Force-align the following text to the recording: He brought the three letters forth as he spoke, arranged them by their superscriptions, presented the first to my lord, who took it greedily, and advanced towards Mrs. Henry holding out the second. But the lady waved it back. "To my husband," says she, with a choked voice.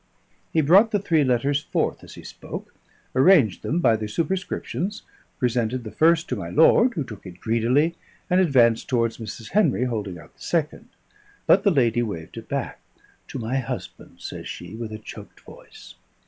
He 0.51 0.61
brought 0.61 0.89
the 0.89 0.97
three 0.97 1.23
letters 1.23 1.61
forth 1.61 2.03
as 2.03 2.15
he 2.15 2.23
spoke, 2.23 2.73
arranged 3.13 3.61
them 3.61 3.77
by 3.79 3.95
their 3.95 4.07
superscriptions, 4.07 5.03
presented 5.37 5.83
the 5.83 5.91
first 5.91 6.27
to 6.29 6.35
my 6.35 6.49
lord, 6.49 6.95
who 6.95 7.03
took 7.03 7.23
it 7.27 7.39
greedily, 7.39 7.93
and 8.27 8.41
advanced 8.41 8.87
towards 8.87 9.19
Mrs. 9.19 9.49
Henry 9.51 9.83
holding 9.83 10.17
out 10.17 10.33
the 10.35 10.41
second. 10.41 10.89
But 11.45 11.61
the 11.61 11.69
lady 11.69 12.01
waved 12.01 12.35
it 12.35 12.49
back. 12.49 12.79
"To 13.27 13.37
my 13.37 13.57
husband," 13.59 14.15
says 14.21 14.47
she, 14.49 14.73
with 14.75 14.91
a 14.91 14.97
choked 14.97 15.41
voice. 15.41 15.93